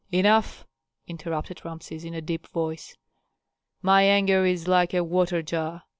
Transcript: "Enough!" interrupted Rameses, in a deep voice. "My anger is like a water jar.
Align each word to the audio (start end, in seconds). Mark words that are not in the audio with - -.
"Enough!" 0.11 0.65
interrupted 1.05 1.63
Rameses, 1.63 2.03
in 2.03 2.15
a 2.15 2.21
deep 2.21 2.47
voice. 2.47 2.97
"My 3.83 4.01
anger 4.01 4.47
is 4.47 4.67
like 4.67 4.95
a 4.95 5.03
water 5.03 5.43
jar. 5.43 5.83